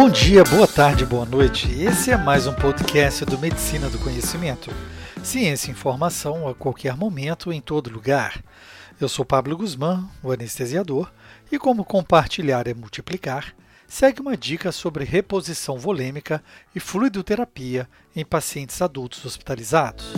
[0.00, 1.70] Bom dia, boa tarde, boa noite.
[1.70, 4.70] Esse é mais um podcast do Medicina do Conhecimento.
[5.22, 8.42] Ciência e informação a qualquer momento, em todo lugar.
[8.98, 11.12] Eu sou Pablo Guzmán, o anestesiador,
[11.52, 13.54] e como compartilhar é multiplicar,
[13.86, 16.42] segue uma dica sobre reposição volêmica
[16.74, 17.86] e fluidoterapia
[18.16, 20.14] em pacientes adultos hospitalizados.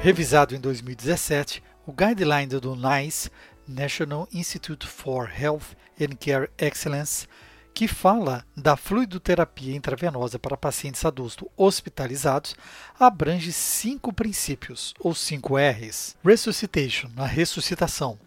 [0.00, 3.30] Revisado em 2017, o guideline do NICE,
[3.68, 7.28] National Institute for Health and Care Excellence,
[7.74, 12.56] que fala da fluidoterapia intravenosa para pacientes adultos hospitalizados,
[12.98, 16.16] abrange cinco princípios, ou cinco R's.
[16.24, 18.18] Resuscitation, a ressuscitação.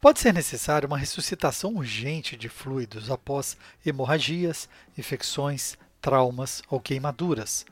[0.00, 3.56] Pode ser necessária uma ressuscitação urgente de fluidos após
[3.86, 4.68] hemorragias,
[4.98, 7.64] infecções, traumas ou queimaduras.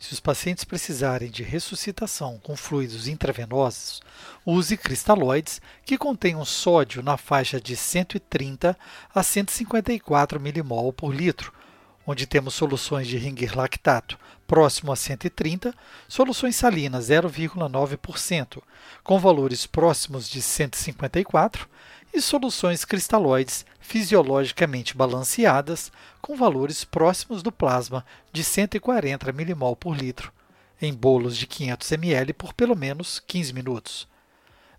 [0.00, 4.00] Se os pacientes precisarem de ressuscitação com fluidos intravenosos,
[4.46, 8.78] use cristalóides que contenham sódio na faixa de 130
[9.12, 11.52] a 154 mmol por litro,
[12.10, 15.74] onde temos soluções de ringer lactato próximo a 130,
[16.08, 18.62] soluções salinas 0,9%,
[19.04, 21.68] com valores próximos de 154
[22.14, 25.92] e soluções cristalóides fisiologicamente balanceadas
[26.22, 30.32] com valores próximos do plasma de 140 mmol por litro,
[30.80, 34.08] em bolos de 500 ml por pelo menos 15 minutos.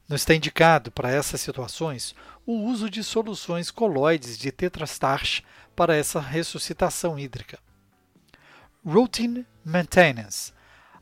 [0.10, 6.20] Não está indicado para essas situações o uso de soluções coloides de tetrastarch para essa
[6.20, 7.60] ressuscitação hídrica.
[8.84, 10.52] Routine Maintenance.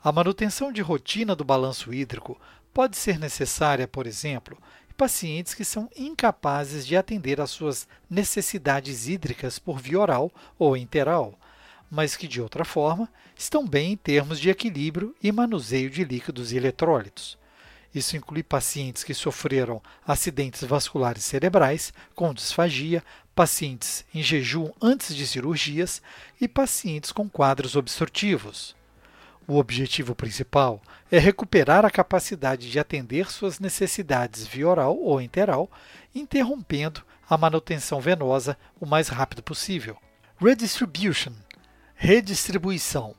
[0.04, 2.38] A manutenção de rotina do balanço hídrico
[2.74, 4.58] pode ser necessária, por exemplo,
[4.98, 11.40] pacientes que são incapazes de atender às suas necessidades hídricas por via oral ou interal,
[11.90, 16.52] mas que de outra forma estão bem em termos de equilíbrio e manuseio de líquidos
[16.52, 17.38] e eletrólitos.
[17.98, 23.04] Isso inclui pacientes que sofreram acidentes vasculares cerebrais com disfagia,
[23.34, 26.02] pacientes em jejum antes de cirurgias
[26.40, 28.76] e pacientes com quadros obstrutivos.
[29.48, 30.82] O objetivo principal
[31.12, 35.70] é recuperar a capacidade de atender suas necessidades via oral ou interal,
[36.14, 39.98] interrompendo a manutenção venosa o mais rápido possível.
[40.40, 41.34] Redistribution
[42.00, 43.16] redistribuição.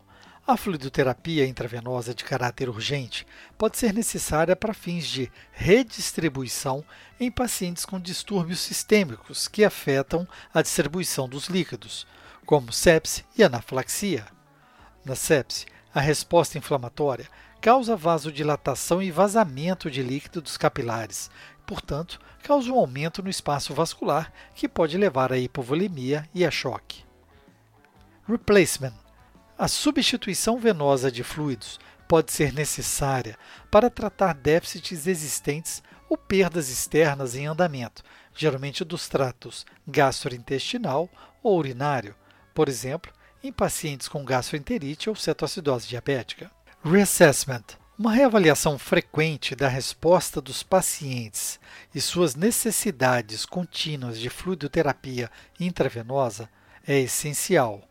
[0.48, 3.26] A fluidoterapia intravenosa de caráter urgente
[3.58, 6.82] pode ser necessária para fins de redistribuição
[7.20, 12.06] em pacientes com distúrbios sistêmicos que afetam a distribuição dos líquidos,
[12.46, 14.24] como sepse e anafilaxia.
[15.04, 17.28] Na sepse, a resposta inflamatória
[17.60, 21.30] causa vasodilatação e vazamento de líquido dos capilares,
[21.66, 27.04] portanto, causa um aumento no espaço vascular que pode levar à hipovolemia e a choque.
[28.26, 29.07] Replacement
[29.58, 33.36] a substituição venosa de fluidos pode ser necessária
[33.70, 38.02] para tratar déficits existentes ou perdas externas em andamento,
[38.34, 41.10] geralmente dos tratos gastrointestinal
[41.42, 42.14] ou urinário,
[42.54, 46.50] por exemplo, em pacientes com gastroenterite ou cetoacidose diabética.
[46.82, 47.64] Reassessment
[47.98, 51.58] uma reavaliação frequente da resposta dos pacientes
[51.92, 56.48] e suas necessidades contínuas de fluidoterapia intravenosa
[56.86, 57.82] é essencial.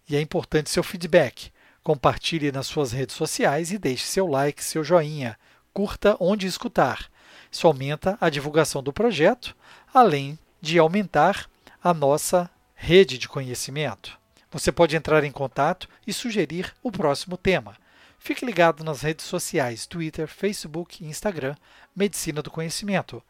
[0.10, 1.52] E é importante seu feedback.
[1.84, 5.38] Compartilhe nas suas redes sociais e deixe seu like, seu joinha.
[5.74, 7.10] Curta onde escutar.
[7.52, 9.56] Isso aumenta a divulgação do projeto,
[9.94, 11.50] além de aumentar
[11.84, 14.18] a nossa rede de conhecimento.
[14.52, 17.76] Você pode entrar em contato e sugerir o próximo tema.
[18.20, 21.56] Fique ligado nas redes sociais Twitter, Facebook e Instagram
[21.96, 23.24] Medicina do Conhecimento.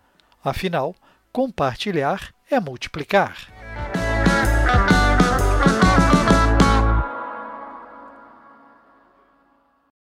[0.43, 0.95] Afinal,
[1.31, 3.60] compartilhar é multiplicar.